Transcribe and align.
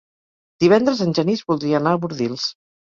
Divendres 0.65 1.03
en 1.07 1.15
Genís 1.21 1.47
voldria 1.53 1.81
anar 1.85 1.97
a 1.99 2.05
Bordils. 2.07 2.51